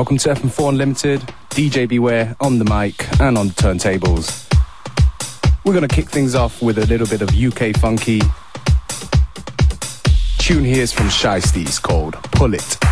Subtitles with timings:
[0.00, 4.48] Welcome to FM4 Unlimited, DJ Beware on the mic and on the turntables.
[5.62, 8.22] We're going to kick things off with a little bit of UK funky.
[10.38, 12.89] Tune here is from Shiesties called Pull It.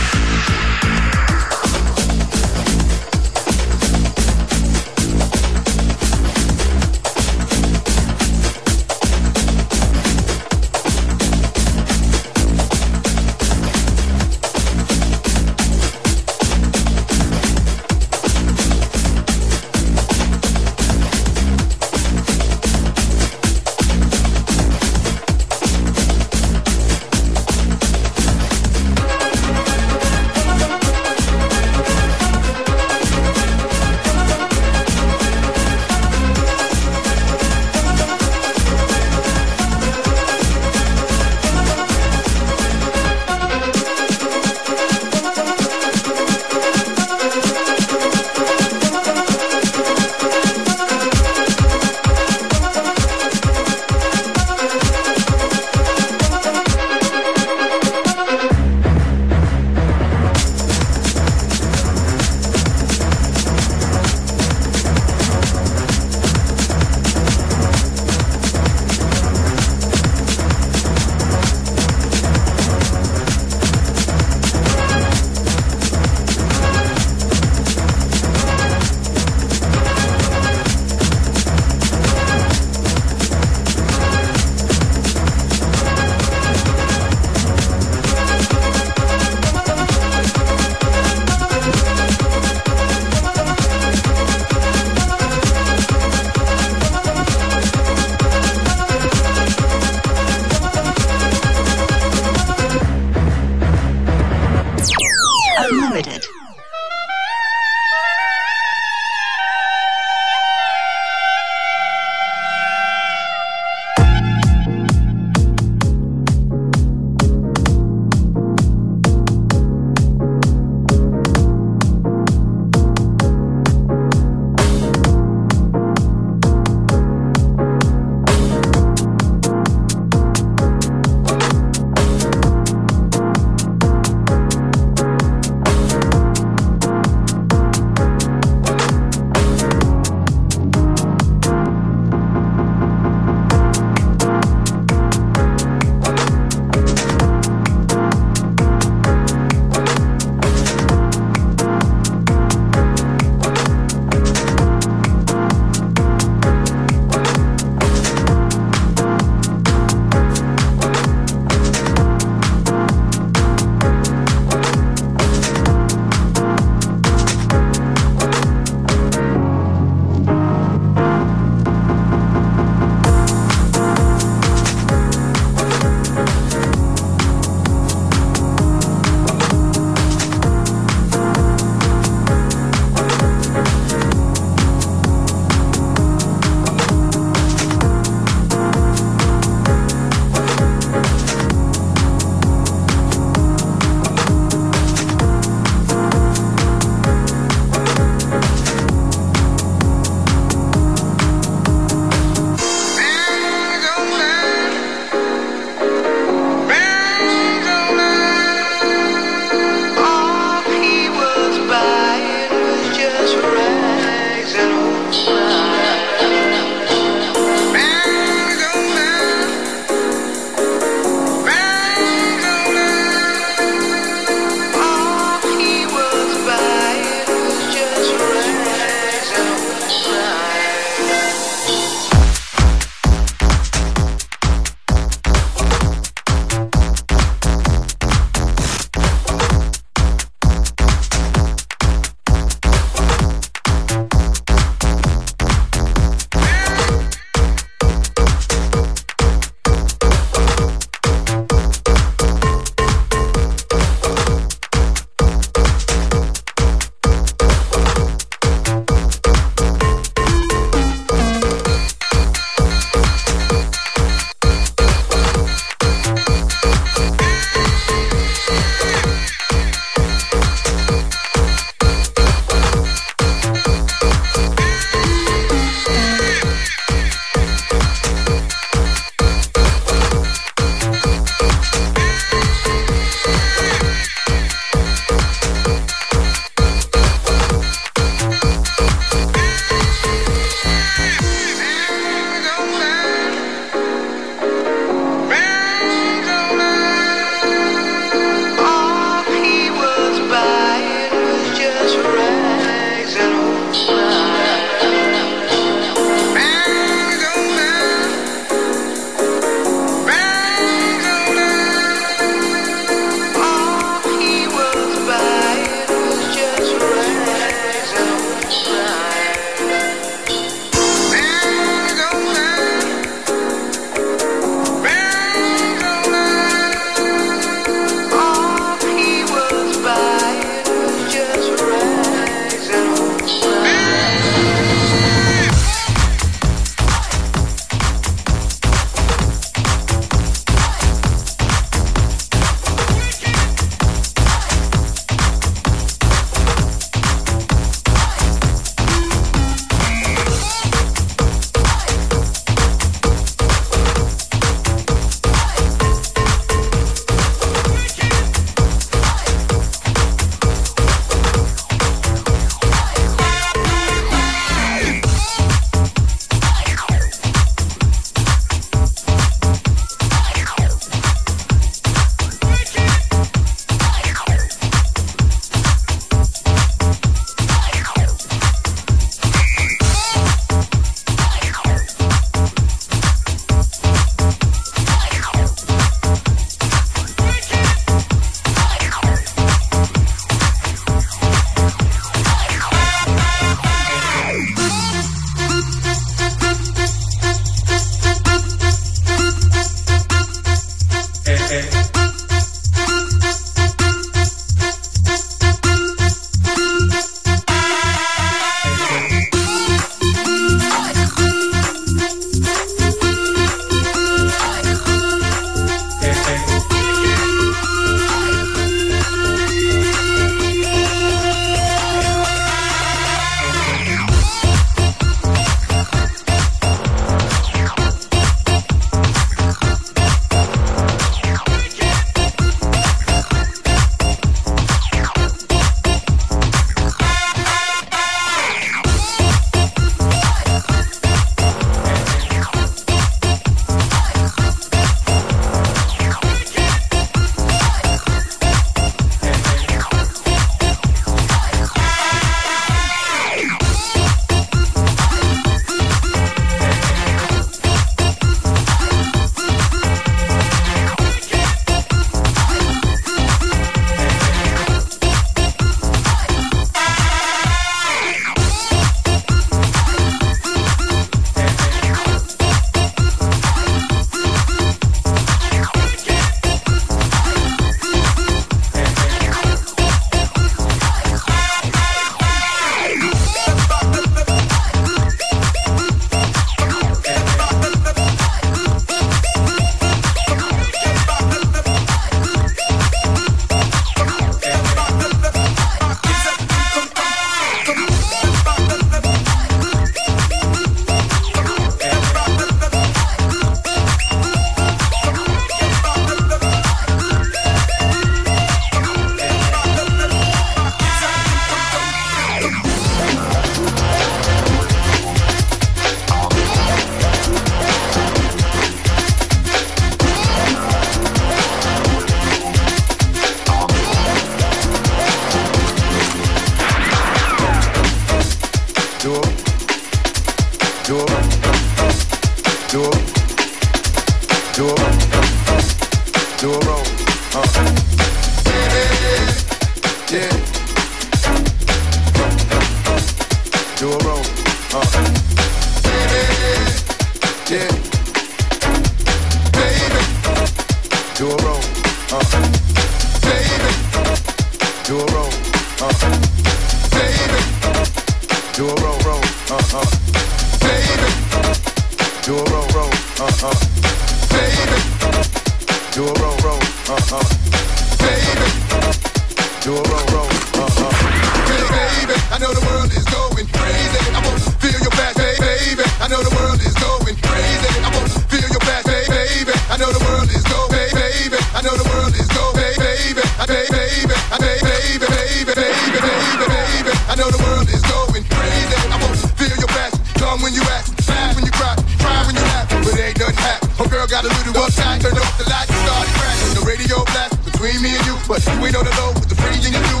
[598.31, 600.00] But we know the low with the free and you do.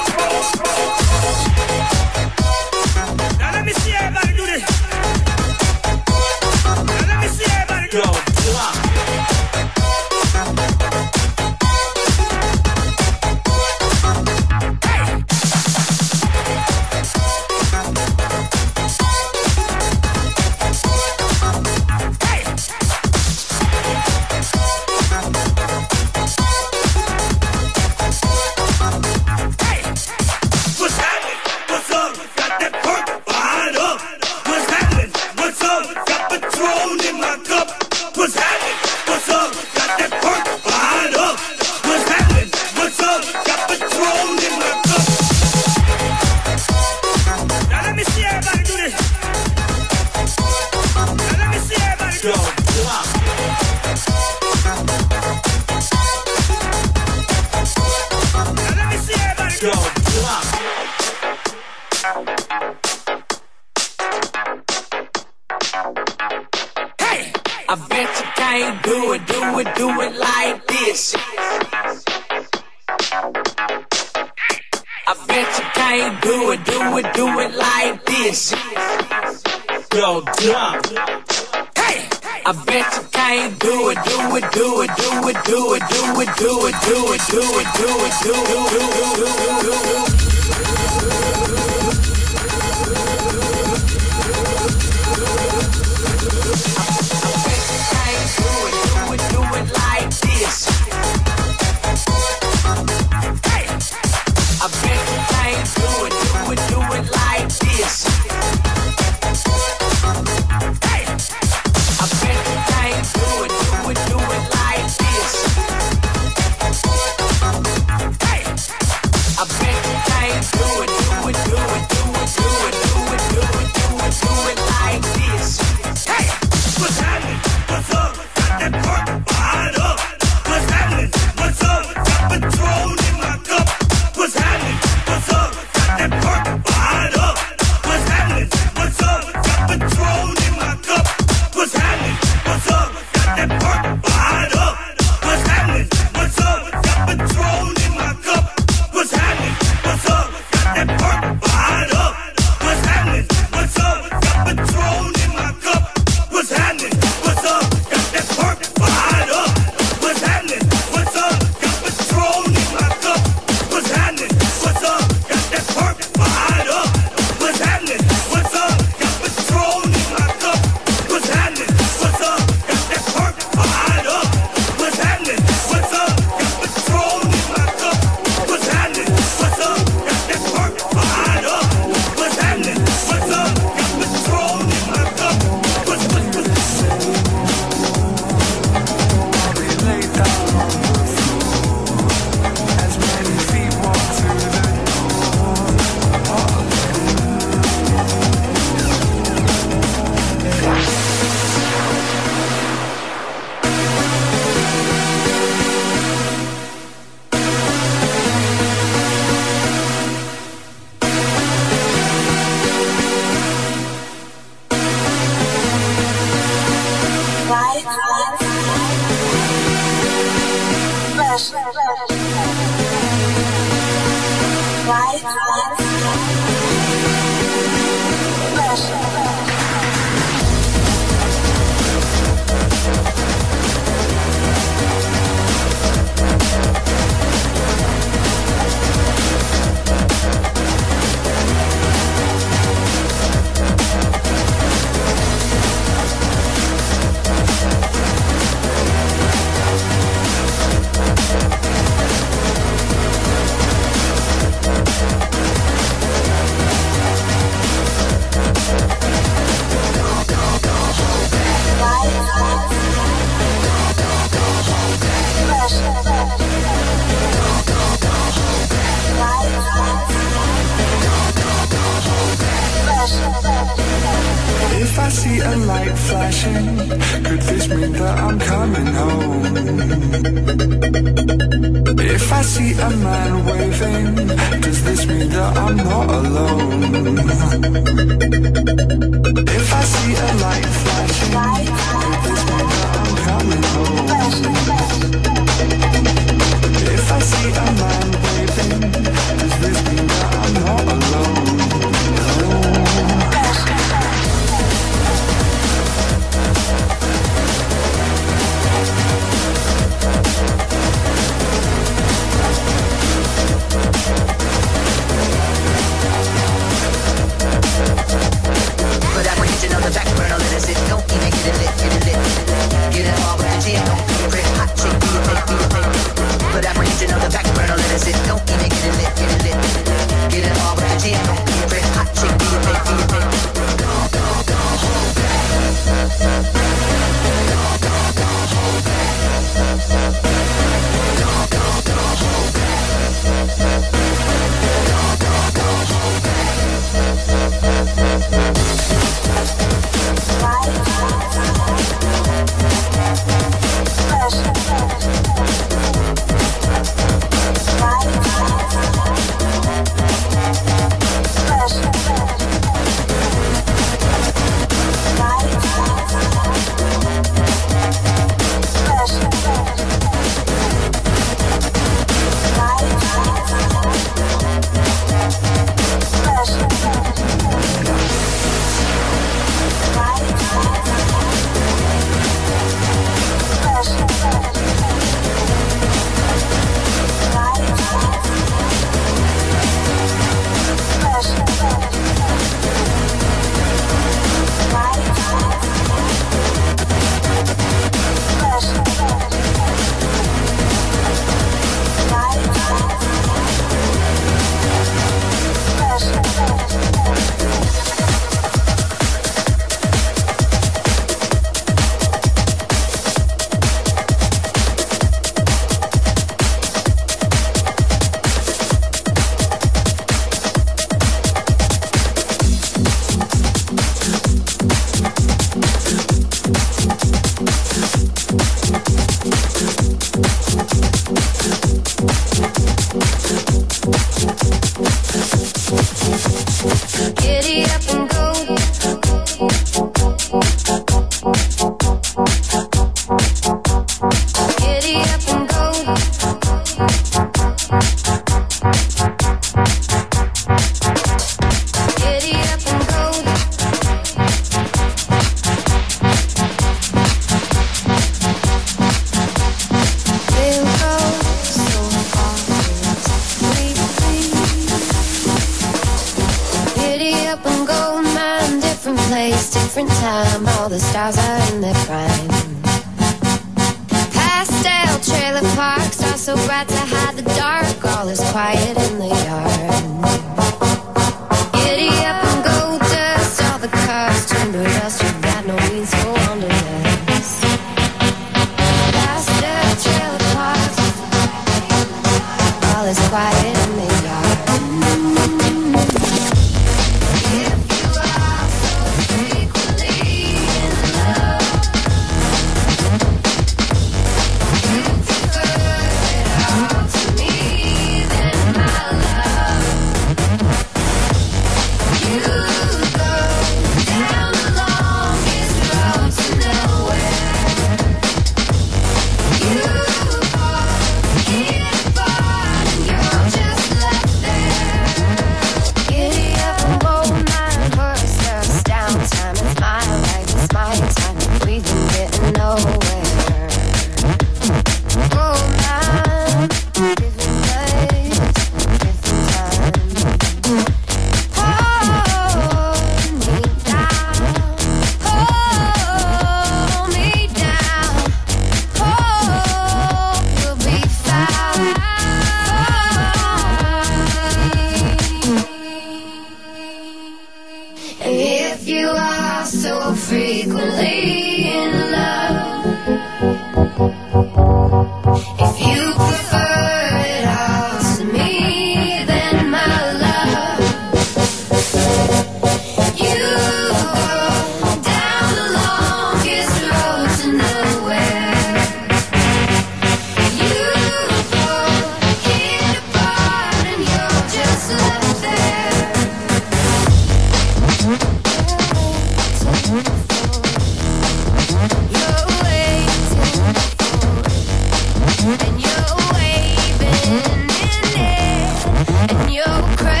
[599.29, 599.43] you
[599.77, 600.00] crazy.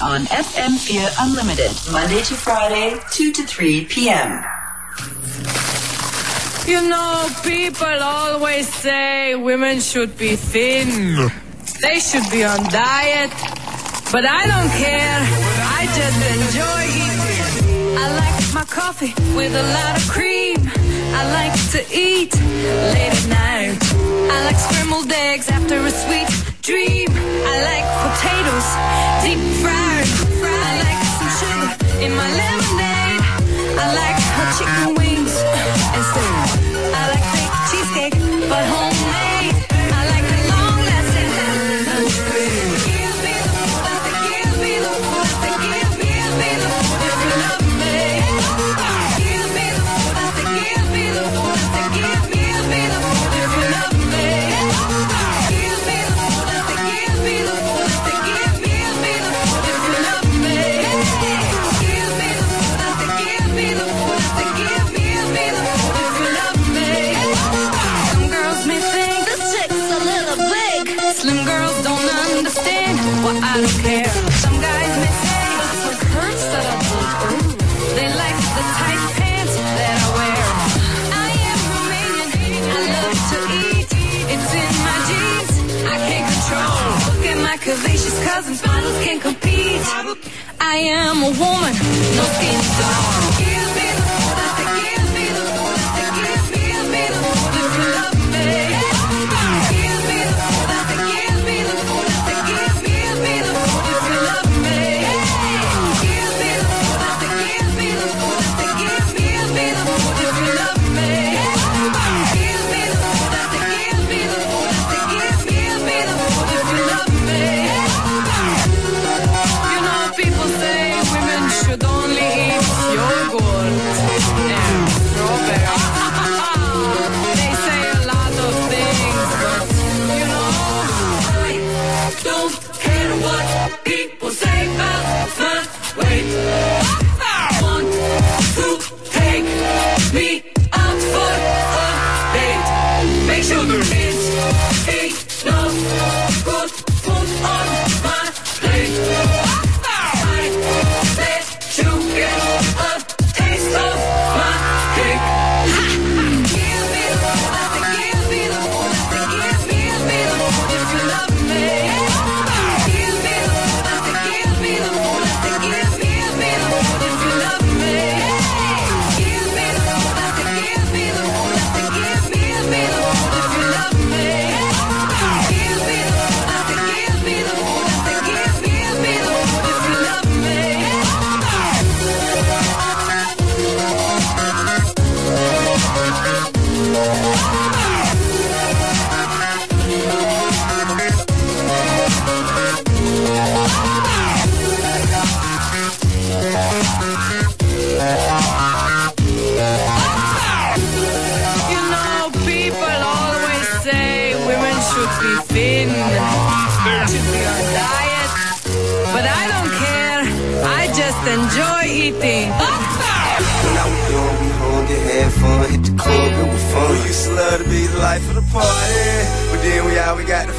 [0.00, 4.44] On FM Fear Unlimited, Monday to Friday, 2 to 3 p.m.
[6.66, 11.30] You know, people always say women should be thin.
[11.80, 13.30] They should be on diet.
[14.12, 15.18] But I don't care.
[15.78, 17.98] I just enjoy eating.
[17.98, 20.58] I like my coffee with a lot of cream.
[21.18, 22.34] I like to eat
[22.94, 23.78] late at night.
[24.30, 27.08] I like scrambled eggs after a sweet dream.
[27.10, 28.68] I like potatoes
[29.24, 30.06] deep fried.
[30.46, 31.70] I like some sugar
[32.04, 33.22] in my lemonade.
[33.82, 35.34] I like hot chicken wings
[35.94, 36.38] and steak.
[36.94, 38.16] I like baked cheesecake,
[38.48, 38.91] but homemade.
[90.88, 91.72] Am a woman.
[92.16, 93.21] No skin tone.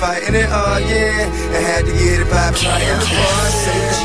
[0.04, 1.32] Fight and it uh, again.
[1.56, 3.43] And had to get it poppin' right in the bar.
[3.64, 4.04] Say G,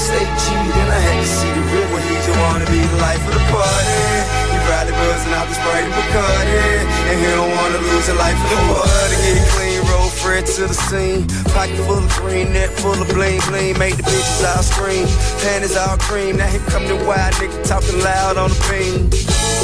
[0.00, 2.04] stay G, then I had to see the real one.
[2.08, 4.00] He just wanna be the life of the party.
[4.48, 6.64] He probably buzzing out the Sprite and Bacardi.
[7.12, 9.16] And he don't wanna lose a life of the party.
[9.20, 11.28] Get clean, roll Fred to the scene.
[11.52, 13.76] Pocket full of green, net full of bling bling.
[13.76, 15.04] Make the bitches all scream.
[15.44, 16.40] Panties all cream.
[16.40, 19.19] Now here come the wild nigga talking loud on the beam.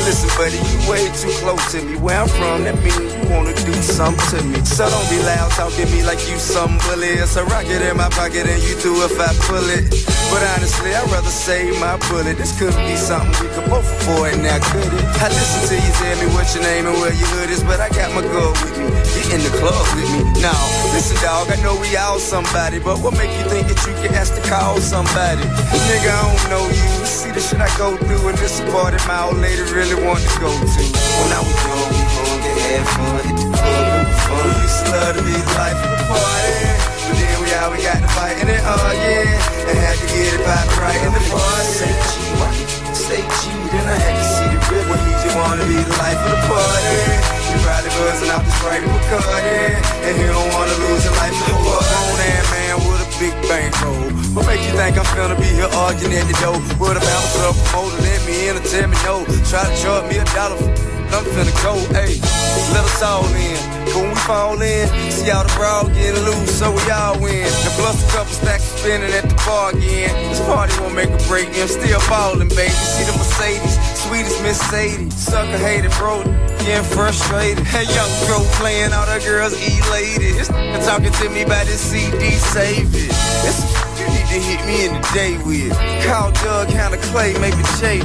[0.07, 1.99] Listen, buddy, you way too close to me.
[1.99, 4.63] Where I'm from, that means you wanna do something to me.
[4.63, 7.19] So don't be loud talking to me like you some bully.
[7.19, 9.91] It's a rocket in my pocket and you do if I pull it.
[10.31, 12.39] But honestly, I'd rather save my bullet.
[12.39, 15.07] This could be something we could both afford now, could it?
[15.19, 17.83] I listen to you tell me what your name and where your hood is, but
[17.83, 18.76] I got my girl with
[19.15, 20.21] Get in the club with me.
[20.41, 20.57] Now,
[20.93, 24.15] listen, dog, I know we all somebody, but what make you think that you can
[24.15, 25.43] ask to call somebody?
[25.89, 26.89] Nigga, I don't know you.
[27.07, 30.21] See the shit I go through, and this a party my old lady really want
[30.21, 30.83] to go to.
[31.19, 34.47] When I was young, we hung and had fun, hit the club, fun.
[34.47, 36.87] We to love life of the party.
[37.07, 39.69] But then we we got to fight and it, oh yeah.
[39.69, 41.59] And had to get it poppin' right in the bar.
[41.67, 42.15] Say G,
[42.95, 46.99] stay G, then I had to see just wanna be the life of the party.
[47.47, 49.59] He probably buzzing the Sprite and Bacardi.
[50.07, 51.95] And he don't wanna lose a life party.
[51.97, 54.11] On that man with a big bankroll.
[54.35, 56.59] What make you think I'm finna be here arguing at the door?
[56.83, 58.03] What about a promoter?
[58.03, 59.25] Let me in and tell me no.
[59.49, 60.59] Try to charge me a dollar
[61.15, 62.19] I'm finna go, ayy.
[62.75, 63.57] Let us all in.
[63.95, 67.47] When we fall in, see how the brawl getting loose, so we all win.
[67.47, 70.11] And plus a couple stacks spinning at the bar again.
[70.29, 72.75] This party won't make a break, I'm still ballin', baby.
[72.75, 75.11] See the Mercedes, sweetest Miss Sadie.
[75.11, 76.23] Sucker hated, bro,
[76.63, 77.65] getting frustrated.
[77.65, 80.49] Hey, young bro playing, all the girls elated.
[80.55, 83.11] And talking to me about this CD, save it.
[83.43, 83.59] This
[83.99, 85.73] you need to hit me in the day with.
[86.07, 88.01] Call Doug, Hannah Clay, maybe Jay.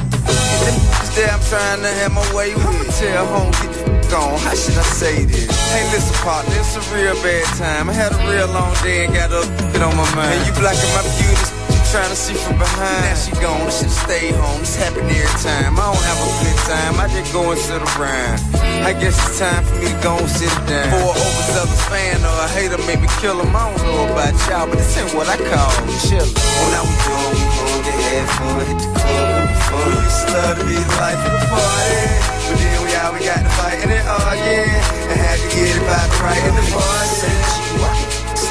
[1.12, 2.64] There I'm trying to have my way with.
[2.64, 4.38] I'ma tell home, get the f on.
[4.40, 5.44] How should I say this?
[5.70, 7.90] Hey, listen, partner, it's a real bad time.
[7.90, 10.32] I had a real long day and got up, get on my mind.
[10.32, 11.61] And you blocking my this
[11.92, 13.04] trying to see from behind.
[13.04, 14.64] Now she gone, should stay home.
[14.64, 15.76] It's happening every time.
[15.76, 16.92] I don't have a good time.
[16.96, 18.40] I just go and sit around.
[18.80, 20.88] I guess it's time for me to go and sit down.
[20.88, 23.52] For an overzealous fan or a hater, maybe kill him.
[23.52, 25.68] I don't know about y'all, but this ain't what I call
[26.08, 26.24] chill.
[26.24, 29.84] When I was young, we hung and had fun, hit the club, fun.
[29.84, 32.00] We used to love to be the life of the party.
[32.48, 34.80] But then we out, we got to fight and it all again.
[35.12, 36.72] And had to get it poppin' right in the.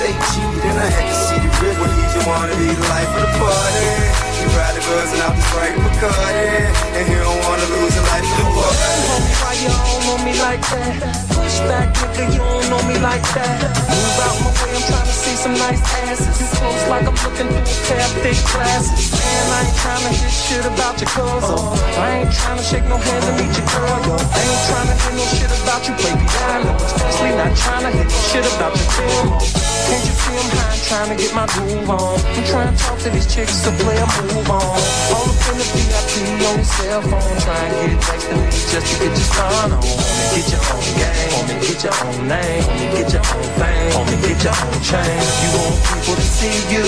[0.01, 1.93] Say G, stay G, then I had to see the real one.
[1.93, 4.30] He just wanna be the life of the party.
[4.51, 6.81] He probably buzzing off the Sprite and.
[6.91, 8.83] And he don't wanna lose a life the party.
[9.07, 10.99] Homie, why you don't know me like that?
[11.31, 13.63] Push back, nigga, you don't know me like that.
[13.87, 16.35] Move out my way, I'm trying to see some nice asses.
[16.35, 19.15] You close like I'm looking through a pair of thick glasses.
[19.15, 21.55] Man, I ain't trying to hear shit about your cousin.
[21.55, 24.19] Uh, I ain't trying to shake no hands and meet your girl.
[24.19, 26.75] I ain't trying to hear no shit about you play piano.
[26.75, 29.71] Especially not trying to hear no shit about your film.
[29.87, 32.19] Can't you see I'm high, I'm trying to get my groove on.
[32.19, 34.79] I'm trying to talk to these chicks to play a move on.
[35.13, 36.11] All up in the VIP
[36.41, 39.71] on your cell phone, trying to get next to me just to get your son
[39.75, 39.83] on.
[40.31, 44.15] Get your own game, homie, get your own name, homie, get your own fame, homie,
[44.23, 45.19] get your own chain.
[45.43, 46.87] You want people to see you,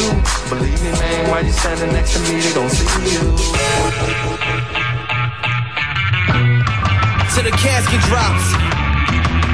[0.50, 1.28] believe me, man.
[1.30, 3.36] While you standing next to me, they gon' see you.
[7.34, 8.46] till the casket drops.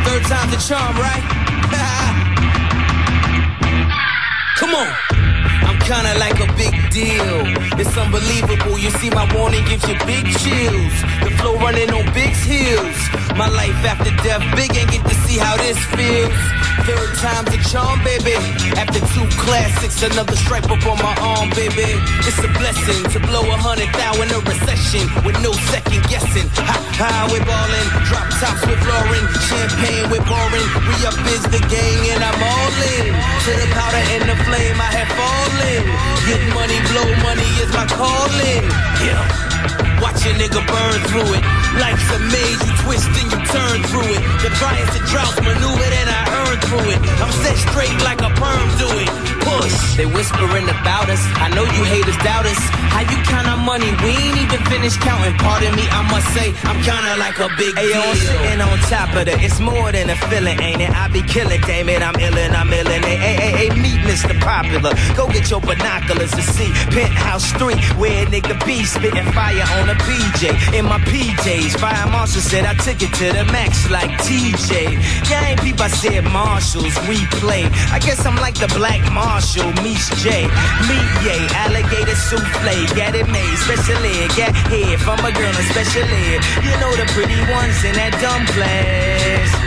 [0.06, 1.24] Third time's the charm, right?
[4.60, 5.29] Come on.
[5.90, 7.42] Kinda like a big deal.
[7.80, 8.78] It's unbelievable.
[8.78, 10.94] You see, my warning gives you big chills.
[11.24, 13.29] The flow running on big hills.
[13.40, 16.36] My life after death, big and get to see how this feels.
[16.84, 18.36] Third time's a charm, baby.
[18.76, 21.88] After two classics, another stripe up on my arm, baby.
[22.28, 26.52] It's a blessing to blow a hundred thou in a recession with no second guessing.
[26.68, 27.88] Ha ha, we're ballin'.
[28.12, 30.68] Drop tops with Lauren, champagne with boring.
[30.92, 33.08] We up is the gang and I'm all in.
[33.16, 35.82] To the powder and the flame, I have fallen.
[36.28, 38.68] Get money, blow money is my calling.
[39.00, 39.24] Yeah.
[40.04, 41.59] Watch a nigga burn through it.
[41.78, 44.22] Life's a maze, you twist and you turn through it.
[44.42, 47.00] The driest of droughts maneuver and I earn through it.
[47.22, 49.10] I'm set straight like a perm do it.
[49.46, 49.98] Push.
[49.98, 51.22] They whispering about us.
[51.38, 52.60] I know you haters doubt us.
[52.94, 53.92] How you count our money?
[54.04, 55.36] We ain't even finished counting.
[55.38, 58.78] Pardon me, I must say I'm kinda like a big Hey, yo, I'm sitting on
[58.90, 59.44] top of it.
[59.44, 60.90] It's more than a feeling, ain't it?
[60.90, 62.02] I be killing, damn it.
[62.02, 63.04] I'm illin', I'm illin'.
[63.04, 64.34] Hey, hey, hey, hey, meet Mr.
[64.40, 64.94] Popular.
[65.16, 69.96] Go get your binoculars to see Penthouse Street, where nigga be spitting fire on a
[69.96, 71.00] PJ in my
[71.60, 71.80] PJs.
[71.80, 75.00] Fire Marshall said I took it to the max like TJ.
[75.30, 77.66] Yeah, ain't people said Marshalls, we play.
[77.92, 80.48] I guess I'm like the Black Marshall, Meets J.
[80.88, 85.66] Meet yay, alligator souffle, get it made, special ed, get head from a girl in
[85.72, 86.40] special ed.
[86.64, 89.59] You know the pretty ones in that dumb class.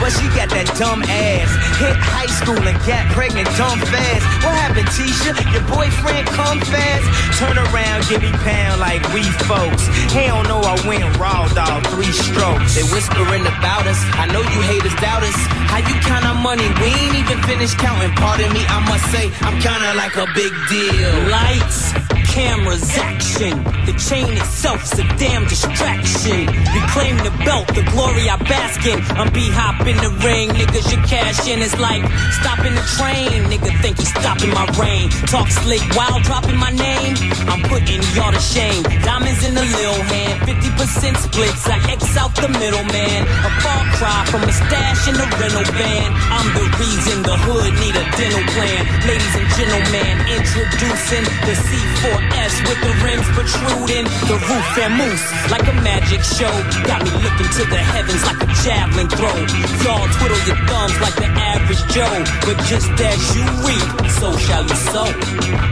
[0.00, 1.50] But she got that dumb ass.
[1.80, 4.24] Hit high school and got pregnant dumb fast.
[4.44, 5.32] What happened, Tisha?
[5.52, 7.06] Your boyfriend come fast?
[7.40, 9.86] Turn around, give me pound like we folks.
[10.12, 12.76] Hell no, I went raw dog, three strokes.
[12.76, 14.00] They whispering about us.
[14.18, 15.38] I know you haters doubt us.
[15.70, 16.66] How you count our money?
[16.80, 18.12] We ain't even finished counting.
[18.16, 21.10] Pardon me, I must say, I'm kinda like a big deal.
[21.30, 23.62] Lights cameras, action.
[23.86, 26.50] The chain itself's a damn distraction.
[26.74, 28.98] Reclaim the belt, the glory I bask in.
[29.14, 31.62] I'm B-hop in the ring, niggas your cash in.
[31.62, 32.02] It's like
[32.42, 33.46] stopping the train.
[33.46, 35.14] Nigga think he's stopping my rain.
[35.30, 37.14] Talk slick while dropping my name.
[37.46, 38.82] I'm putting y'all to shame.
[39.06, 41.62] Diamonds in the lil hand, 50% splits.
[41.70, 43.22] I X out the middleman.
[43.46, 46.10] A far cry from a stash in the rental van.
[46.34, 48.82] I'm the reason the hood need a dental plan.
[49.06, 55.24] Ladies and gentlemen, introducing the C4 S with the rims protruding, the roof and moose
[55.50, 56.52] like a magic show.
[56.88, 59.36] Got me looking to the heavens like a javelin throw.
[59.84, 62.16] Y'all twiddle your thumbs like the average Joe,
[62.46, 65.08] but just as you reap, so shall you sow.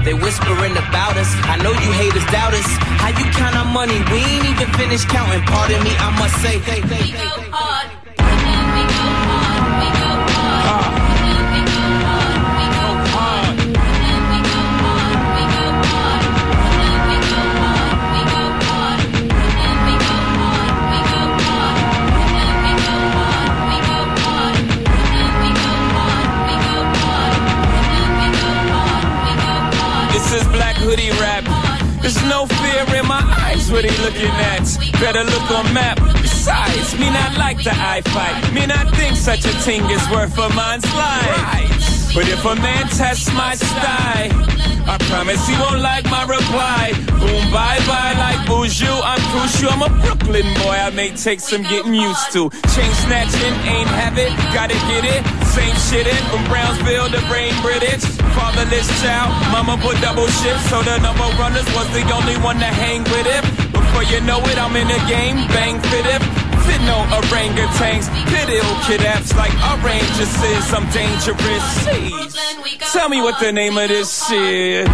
[0.05, 1.31] They whispering about us.
[1.47, 2.69] I know you haters doubt us.
[3.03, 3.99] How you count our money?
[4.11, 5.43] We ain't even finished counting.
[5.47, 6.59] Pardon me, I must say.
[6.59, 8.02] Hey, hey, hey,
[30.83, 31.45] hoodie rap.
[32.03, 34.67] There's no fear in my eyes, what he looking at?
[35.01, 35.99] Better look on map.
[36.21, 38.53] Besides, me not like the eye fight.
[38.53, 41.92] Me not think such a thing is worth a man's life.
[42.15, 44.29] But if a man tests my style,
[44.85, 46.93] I promise he won't like my reply.
[47.17, 48.93] Boom, bye bye, like Buju.
[49.01, 49.73] I'm crucial.
[49.73, 50.77] I'm a Brooklyn boy.
[50.77, 52.51] I may take some getting used to.
[52.77, 55.25] Chain snatching, ain't have it, gotta get it.
[55.57, 58.05] Same shit in from Brownsville to Brain British.
[58.37, 62.69] Fatherless child, mama put double shifts, so the number runners was the only one to
[62.69, 63.43] hang with it.
[63.73, 66.42] Before you know it, I'm in the game, bang fit it.
[66.67, 70.33] Fit no orangutans, pit ill kidnaps like oranges
[70.73, 71.87] I'm dangerous.
[71.87, 72.93] Jeez.
[72.93, 74.89] Tell me what the name of this shit.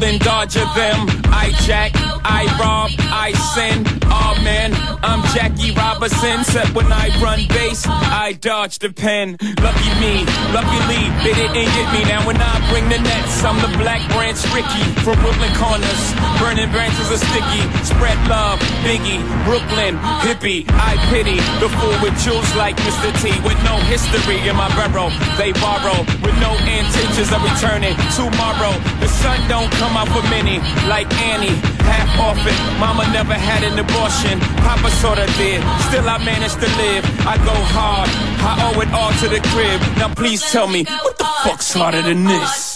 [0.00, 1.06] Brooklyn Dodger them.
[1.26, 1.92] I jack,
[2.24, 3.84] I rob, I sin.
[4.10, 6.40] Oh man, I'm Jackie Robinson.
[6.40, 9.36] Except when I run base, I dodge the pen.
[9.40, 12.04] Lucky me, luckily they didn't get me.
[12.04, 16.02] Now when I bring the nets, I'm the Black Branch Rickey from Brooklyn corners.
[16.38, 17.62] Burning branches are sticky.
[17.84, 20.66] Spread love, Biggie, Brooklyn, hippie.
[20.76, 23.10] I pity the fool with jewels like Mr.
[23.22, 25.10] T with no history in my barrel.
[25.40, 28.74] They borrow with no intentions of returning tomorrow.
[29.00, 30.58] The sun don't come out for many
[30.88, 31.56] like Annie.
[31.80, 34.38] Half orphan, mama never had an abortion.
[34.66, 35.60] Papa sorta did.
[35.88, 37.04] Still I managed to live.
[37.26, 38.08] I go hard.
[38.50, 39.80] I owe it all to the crib.
[39.96, 42.69] Now please tell me, what the fuck's harder than this?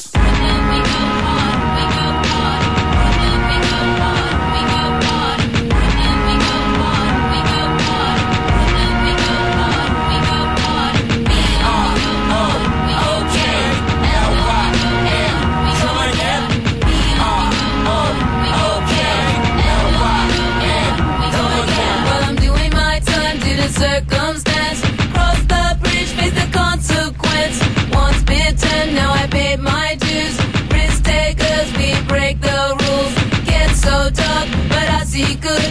[23.85, 24.81] circumstance.
[25.13, 27.57] Cross the bridge, face the consequence.
[27.93, 30.37] Once bitten, now I paid my dues.
[30.77, 33.15] Risk takers, we break the rules.
[33.51, 35.64] Get so tough, but I see good.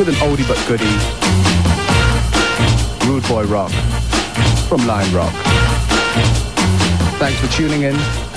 [0.00, 0.86] with an oldie but goodie,
[3.06, 3.70] Rude Boy Rock
[4.66, 5.30] from Lion Rock.
[7.18, 8.29] Thanks for tuning in.